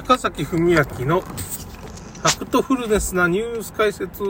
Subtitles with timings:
[0.00, 4.22] 坂崎文明のファクトフルネスなニュース解説。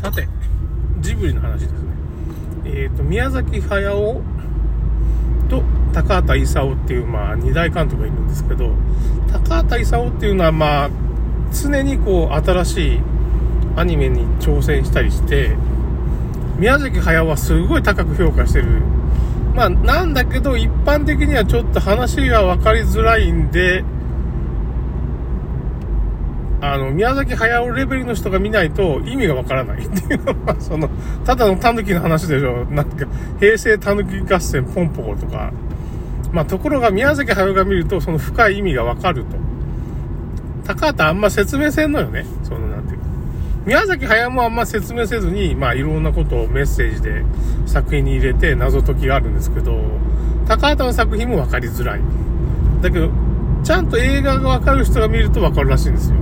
[0.00, 0.26] さて、
[1.00, 1.78] ジブリの話ですね。
[2.64, 4.22] えっ、ー、と、宮崎駿
[5.50, 5.62] と
[5.92, 8.70] 高畑勲っていう、まあ、二大監督がいるんですけど、
[9.30, 10.90] 高畑勲っていうのは、まあ、
[11.52, 13.00] 常にこう、新しい
[13.76, 15.54] アニメに挑戦したりして、
[16.62, 18.68] 宮崎駿はすごい高く評価してる。
[19.56, 23.82] まあ、なんだけど、一般的にはちょっと話が分かりづらいんで、
[26.60, 30.88] あの、宮崎駿レベルの人が見ないと意味がわからないっていうのは、その、
[31.24, 32.64] ただの狸の話でしょ。
[32.66, 33.08] なんか、
[33.40, 35.52] 平成狸合戦ポンポコとか。
[36.30, 39.36] まあ、ところが宮崎駿が見ると、その深い意味がわかると。
[40.64, 42.24] 高畑あんま説明せんのよね。
[42.44, 43.01] その、なんていう。
[43.64, 47.24] 宮崎駿もあんま説明せずに、まあ、いろんなことをメッセージで
[47.66, 49.80] 作品に入れて謎解きがあるんですけど、
[50.48, 52.00] 高畑の作品もわかりづらい。
[52.80, 53.10] だけど、
[53.62, 56.16] ちゃんと映画がわかる人が見るとわかるらしいんですよ。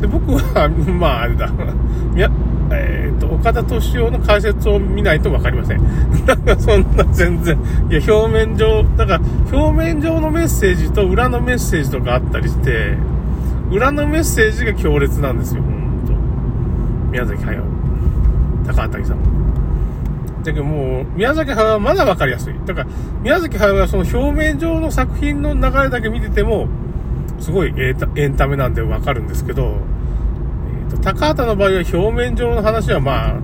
[0.00, 1.46] で、僕は、 まあ、あれだ。
[2.16, 2.28] いや、
[2.72, 5.82] えっ、ー、と、岡田敏夫の解説を見ないと分かりません。
[6.26, 7.56] なんかそんな全然、
[7.88, 9.20] いや、表面上、だから、
[9.52, 12.96] 表面上のメッセージと裏のメッセージとかあったりして、
[13.70, 15.62] 裏のメッセージが強烈なんですよ、
[17.12, 17.62] 宮崎駿。
[18.66, 20.42] 高畑さん。
[20.42, 22.54] だけどもう、宮崎駿はまだ分かりやすい。
[22.66, 22.86] だから、
[23.22, 26.68] 宮崎駿はその表面上の作品の流れだけ見てても、
[27.38, 27.92] すごいエ
[28.26, 29.76] ンタメなんでわかるんですけど、
[30.88, 33.40] えーと、高畑の場合は表面上の話はまあ、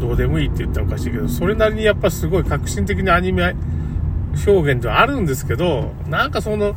[0.00, 3.54] どうでもいいって言ったらおかしいけど、それなりにやっぱすごい革新的なアニメ
[4.46, 6.74] 表現ではあるんですけど、なんかその、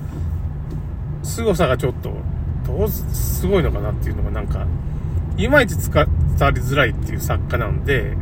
[1.24, 2.14] 凄さがちょっと、
[2.68, 4.68] どうすごいのかなっていうのがなんか、
[5.38, 8.16] いまいち伝わりづらいっていう作家なんで、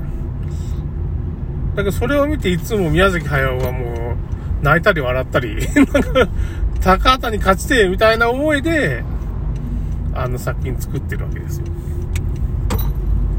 [1.76, 4.16] だけどそれを見ていつも宮崎駿はも
[4.62, 6.28] う、泣いたり笑ったり、 なんか、
[6.82, 9.04] 高畑に勝ちてみたいな思いで、
[10.14, 11.66] あの作品作ってるわけですよ。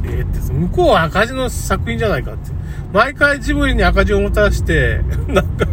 [0.05, 2.51] えー、って、向こうは赤字の作品じゃないかって。
[2.93, 5.67] 毎回ジブリに赤字をもたらして、なんか、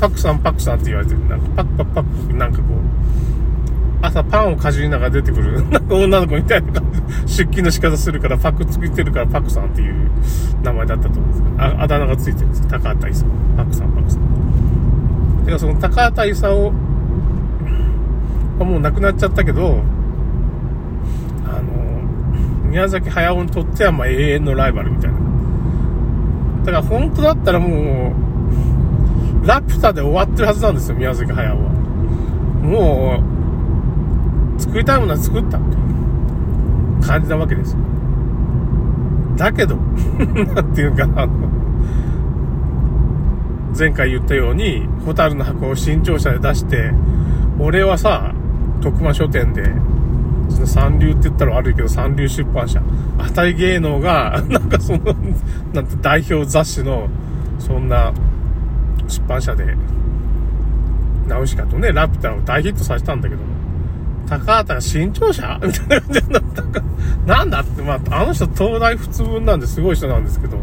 [0.00, 1.20] パクさんパクさんって言われてる。
[1.28, 2.93] なんか、パクパクパク、なんかこう、
[4.06, 6.82] 朝パンをかじりながら出てくる、 女の子みたいな
[7.26, 9.94] 出勤の仕方するから、パクついてるからパクさんっていう
[10.62, 13.26] 名前だったと思うんですけど、ああだ名がついてるんです高畑勲。
[13.56, 14.20] パクさんパクさん。
[15.46, 16.72] てか、その高畑勲
[18.58, 19.82] もう亡くなっちゃったけど、
[21.46, 25.16] あの、宮崎駿にとってはまあ永遠のライバルみたいな。
[26.64, 28.12] だから本当だったらも
[29.42, 31.56] う、ラピュタで終わってるはずなんですよ、宮崎駿は。
[32.62, 33.33] もう、
[34.74, 37.78] 作りたいものは作ったっていう感じなわけですよ。
[39.36, 39.76] だけど、
[40.52, 41.32] なんていうか、あの、
[43.78, 46.90] 前回言ったように、ホタルの箱を新潮社で出して、
[47.60, 48.34] 俺はさ、
[48.80, 49.62] 徳間書店で、
[50.48, 52.82] その三流って言ったら悪いけど、三流出版社、
[53.16, 54.98] あたり芸能が、 なんかその、
[55.72, 57.06] なんて代表雑誌の、
[57.60, 58.12] そんな
[59.06, 59.76] 出版社で、
[61.28, 63.53] ナウシカとね、ラピュタを大ヒットさせたんだけども、
[64.26, 65.58] 高畑新潮社？
[65.62, 66.82] みたいな感じになったか、
[67.26, 70.58] なんだって、まあ、あの人東大普通分なんですごい人なんですけど、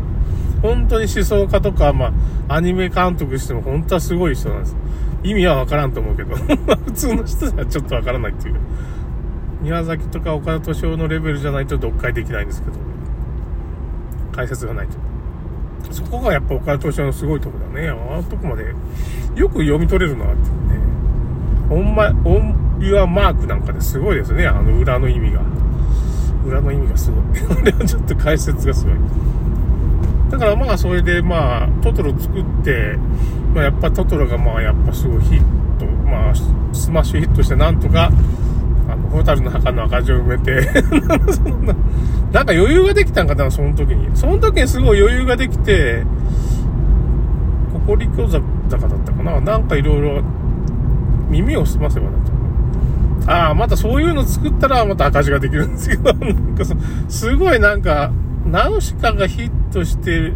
[0.61, 2.13] 本当に思想家とか、ま
[2.47, 4.75] あ、アニメ監督しても本当はすごい人なんです。
[5.23, 6.35] 意味はわからんと思うけど
[6.85, 8.55] 普通の人ではちょっとわからないっていう、
[9.61, 12.73] 宮崎とか岡田敏夫のレベルじゃないと読解できないんですけど、
[14.31, 14.93] 解説がないと。
[15.91, 17.89] そこがやっぱ岡田敏夫のすごいとこだね。
[17.89, 18.73] あのとこまで
[19.35, 20.41] よく読み取れるなってね。
[21.69, 22.39] オンマ、オ
[22.81, 24.47] ユアマークなんかですごいですね。
[24.47, 25.41] あの裏の意味が。
[26.45, 27.23] 裏の意味がすごい。
[27.61, 28.95] あれはちょっと解説がすごい。
[30.31, 32.97] だからまあそれでまあトトロ作って、
[33.53, 35.39] まあ、やっぱトトロがまあやっぱすごいヒッ
[35.79, 36.33] ト、まあ
[36.73, 38.11] スマッシュヒットしてなんとか、
[38.89, 40.61] あの、ホタルの墓の赤字を埋めて
[42.31, 44.09] なんか余裕ができたんかな、その時に。
[44.15, 46.03] その時にすごい余裕ができて、
[47.73, 48.39] コクリコ坂
[48.87, 49.39] だったかな。
[49.41, 50.21] なんかいろいろ
[51.29, 52.20] 耳をすませばだと。
[53.27, 56.63] ああ、またそういうの作ったらまた赤字ができるんですけど、なんか
[57.09, 58.11] すごいなんか、
[58.45, 60.33] ナウシカがヒットして、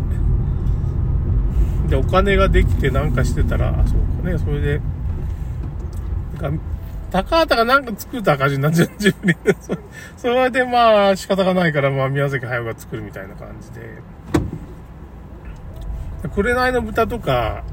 [1.88, 4.82] で、お金ができてなんかしてたら、あ、そうかね、それで、
[6.42, 6.64] なんか、
[7.12, 9.36] 高畑がなんか作った赤字になっちゃう、自分に。
[10.18, 13.90] それでまあ仕方がないから、まあ宮崎駿が作るみたいな感じで。
[16.34, 17.64] 紅の豚とか、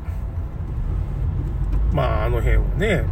[1.92, 3.04] まああの辺はね、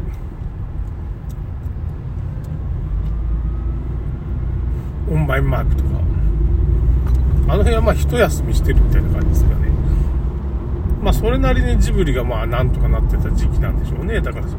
[5.11, 5.91] オンバイマークとか、
[7.49, 9.69] あの辺はまあ一休みしてるみたいな感じですよね。
[11.03, 14.21] まあそれなりにジブリがまあなんとかなってた時期なんでしょうね。
[14.21, 14.57] だからそ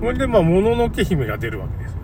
[0.00, 1.96] これでまあ、もののけ姫が出るわけです。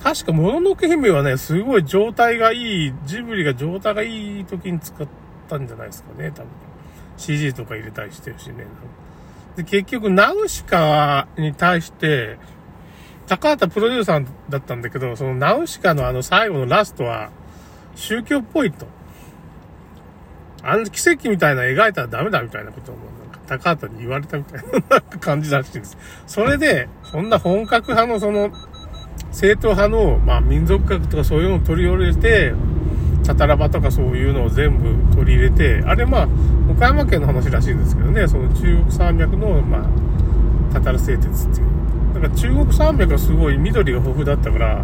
[0.00, 5.08] 確か、もののけ姫はね、すごい状態がいい、ジブリが状態がいい時に使っ
[5.48, 6.48] たんじゃないですかね、多分。
[7.16, 8.64] CG とか入れたりしてるしね。
[9.58, 12.38] で、結局、ナウシカに対して、
[13.26, 17.30] 高畑プロデューサーだったんだけど、そのナウシカのあの最後のラストは、
[17.96, 18.86] 宗教っぽいと。
[20.62, 25.98] あの奇跡みたいな描いたらダメだみたいなことをなんか高畑に言われたみたいな 感じらしいんです。
[26.28, 28.52] それで、そんな本格派のその、
[29.32, 32.54] 正統派の、まあ民族学とかそういうのを取り入れて、
[33.28, 36.28] タタラバとかそういうのを全部取り入れて、あれまあ、
[36.70, 41.66] 岡山県の話らしいんですけどね、その中国山脈の、まあ、タタラ製鉄っていう。
[42.14, 44.82] だから中国山脈はすごい緑が豊富だったから、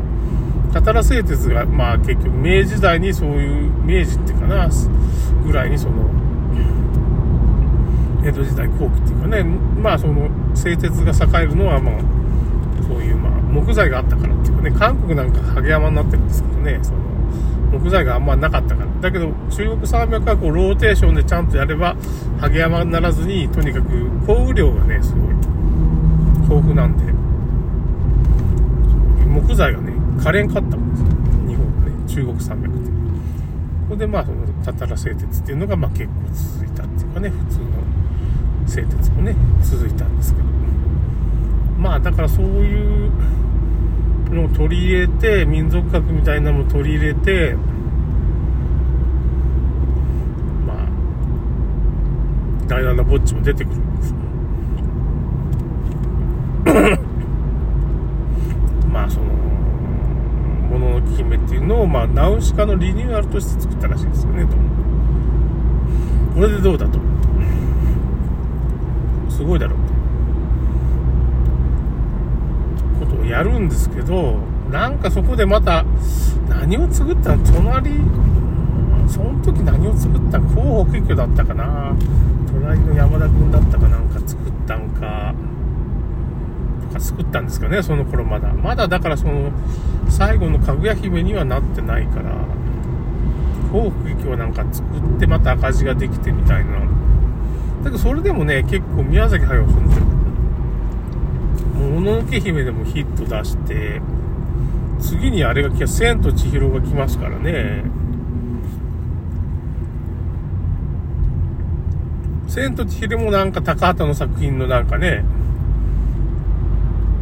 [0.75, 4.69] タタラ製鉄が、まあ結局明治時代にそういう、明治っていうかな、
[5.43, 5.94] ぐらいにその、
[8.26, 11.94] 江戸時代後期っていうかね、まあその製鉄が栄えるのはまあ、
[12.87, 17.13] そういうまあ木材があったからっていうかね、韓国なんかハゲ山になってるんですけどね、その
[17.79, 18.91] 木材があんまなかったから。
[19.00, 21.97] だけど中国山脈はこうローテーションでちゃんとやれば、
[22.41, 23.88] ハゲ山にならずに、とにかく
[24.26, 25.29] 降雨量がね、すごい
[26.43, 27.12] 豊富なんで、
[29.26, 31.06] 木材がね、枯れんかったんですよ。
[31.49, 32.85] 日本のね、中国山脈って。
[32.88, 37.65] ここでまあそのタタラ製鉄っていうのがまあ結構続いたっていうかね、普通の
[38.67, 40.47] 製鉄もね続いたんですけど
[41.79, 43.11] まあだからそういう
[44.31, 47.55] のを取り入れて民族学みたいなのも取り入れて
[50.67, 50.87] まあ
[52.67, 54.15] ダイアナ・ボッチも出てくるんです
[58.91, 64.56] まあそのもののけ姫っていうのをまあナウシカのリニューアルとして作ったらしいですよねと。
[66.35, 66.99] これでどうだと。
[69.35, 69.88] すごいだろうって
[73.05, 74.36] ことをやるんですけど
[74.70, 75.84] なんかそこでまた
[76.48, 77.90] 何を作ったの隣
[79.08, 81.96] その時何を作った広北池だったかな
[82.46, 85.34] 隣の山田君だったかなんか作ったんか
[86.88, 89.50] とか作ったんですかねその頃まだまだだからその
[90.08, 92.37] 最後のかぐや姫にはなってないから
[93.72, 96.84] 東北駅をなんか作ってまた赤字ができてみたいな
[97.84, 100.04] だけどそれでもね、結構宮崎駿すんですよ。
[101.75, 104.00] もののけ姫でもヒット出して、
[105.00, 107.85] 次にあれが来た、千と千尋が来ますからね。
[112.49, 115.25] 千と千尋もなんか高畑の作品のなんかね、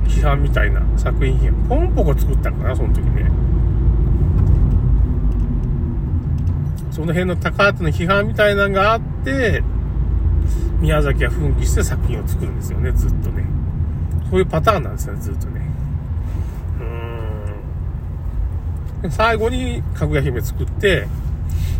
[0.07, 3.31] 批判みたいな作品批ポンポコ作ったかな、その時ね。
[6.91, 9.63] その辺の高畑の批判みたいなのがあって、
[10.81, 13.62] 宮崎は奮起して作品を作るんですよね、ずっとね。
[14.33, 15.61] そういうパターンなんですよね、ずっとね。
[19.03, 19.11] うーん。
[19.11, 21.07] 最後に、かぐや姫作って、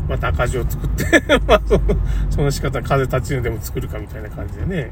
[0.07, 1.81] また赤字を作って まあその、
[2.29, 4.91] その仕方、風立ちぬでも作るかみたいな感じでね、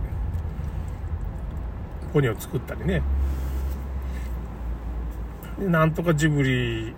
[2.14, 3.02] ポニョを作ったりね。
[5.58, 6.94] で、なんとかジブリ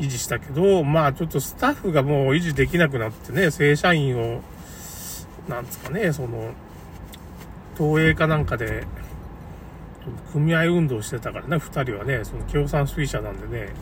[0.00, 4.40] 維持したけど、まあちょっとスタッフがもう維持できなくなってね、正社員を
[5.48, 6.54] なんですかね、その、
[7.76, 8.86] 東映かなんかで、
[10.32, 13.72] 組合運動してたからね、二人はね、その共産主義者なんでね、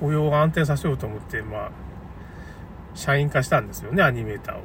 [0.00, 1.70] 雇用を安定させようと思って、まあ、
[2.94, 4.60] 社員化したんですよね、アニメーターを。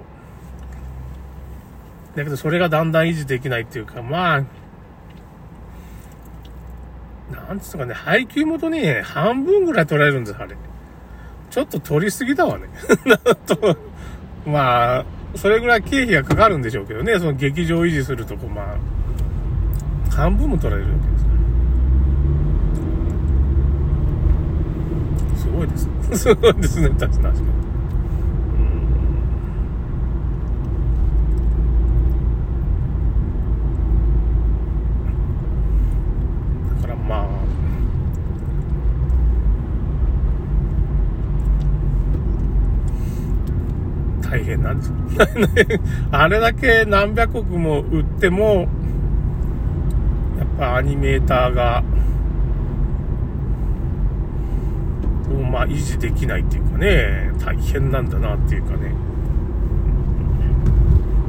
[2.15, 4.43] だけど、それがだんだん維持できないっていうか、まあ、
[7.31, 10.55] なんつうかね、配給元にね、半分ぐらい取られるんです、あれ。
[11.49, 12.67] ちょっと取りすぎだわね。
[14.45, 15.05] まあ、
[15.37, 18.77] それぐらい経費がかかるんでしょうけどね、その劇場維持するとこ、まあ、
[20.11, 21.17] 半分も取られるわけで
[25.37, 25.91] すすごいですね。
[26.17, 27.57] すごいですね、確かに。
[44.29, 44.97] 大変なんです
[46.11, 48.67] あれだけ何百億も売っても、
[50.37, 51.83] やっぱアニメーターが、
[55.51, 58.93] まあ維持できないっていうかね、大変なんだなっていうかね。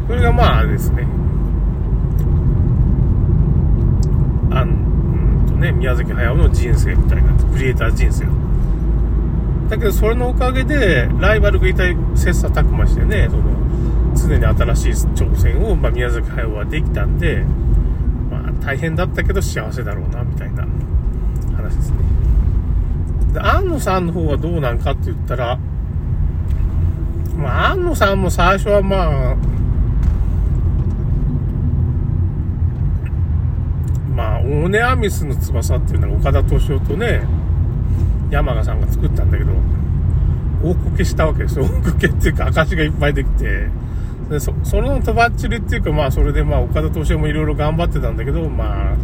[0.06, 1.06] それがまああれですね、
[4.50, 8.24] あんとね、宮崎駿の人生みたいな、クリエイター人生
[9.68, 13.42] だけど、それのおかげで、ライバルがいたり、切磋琢磨してね、その、
[14.18, 17.44] 常に新しい挑戦を、まあ、宮崎駿はできたんで、
[18.30, 20.66] まあ、大変だったけど幸せだろうな、みたいな
[21.56, 21.98] 話ですね。
[23.32, 25.58] で、安野さんの方はどうなんかって言ったら、
[27.36, 29.36] まあ、安野さんも最初はまあ、
[34.14, 37.22] まあ、オネアミスの翼っていうのは岡田敏夫とね、
[38.30, 39.52] 山賀さんが作ったんだけど、
[40.62, 41.64] 大こけしたわけですよ。
[41.64, 43.68] 大こけっていうか、証がいっぱいできて、
[44.30, 48.96] でそそのとばっちりっていうか、まあ、それでまあ、岡田敏夫もいろいろ頑張ってたんだけど、まあ、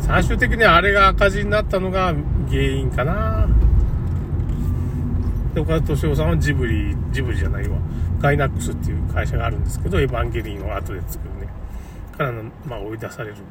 [0.00, 2.14] 最終的にあれが赤字になったのが
[2.48, 3.48] 原因かな。
[5.54, 7.78] で、岡田敏夫さんはジブリ、ジブリじゃないわ。
[8.20, 11.52] ガイナックスっていう会社があるんですけど、エヴァンゲリンを後で作るね。
[12.16, 13.46] からの、まあ、追い出されるみたい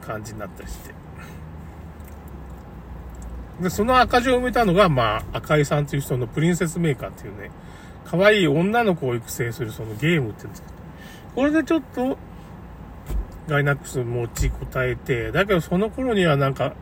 [0.00, 0.94] な感じになったりして。
[3.60, 7.50] で、その赤字を埋めたのが、まあ、赤井さんという人のプリンセスメーカーっていうね、
[8.16, 10.74] 可愛い女の子を育成するそのゲームって言うんですけど、
[11.34, 12.16] これでちょっと、
[13.48, 16.74] ガイナックス持ちこたえて、だけどその頃にはなんか、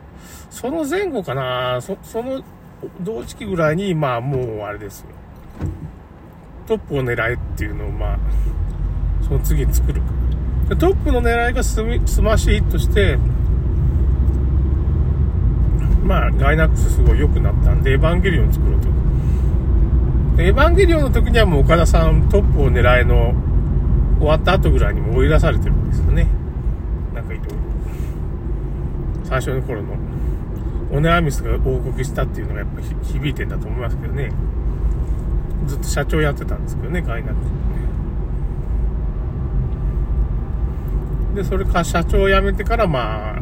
[0.51, 2.43] その前後かな、そその
[3.01, 5.07] 同時期ぐらいに、まあもうあれですよ。
[6.67, 8.19] トップを狙えっていうのを、まあ、
[9.23, 10.03] その次に作る。
[10.69, 13.17] でトップをねらえがスマッシュヒットして、
[16.03, 18.92] まあ、ガイナックスすごい良くなったんで、エヴァンゲリオン作ろうと。
[20.35, 23.35] エヴァンゲリオンの時にはもう岡田さんトップをねらえの
[24.17, 26.27] 終わった後ぐらいにも追い出されてるんですよね。
[27.13, 27.53] なんかいろいろ。
[29.25, 29.95] 最初の頃の、
[30.91, 34.31] オネアミスが報告したっていうのがやっぱ響いてんだと思いますけどね。
[35.67, 37.41] ずっと社長やってたんですけどね、ガイナック
[41.31, 41.35] ス。
[41.35, 43.41] で、それか社長を辞めてから、まあ、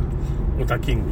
[0.62, 1.10] オタキング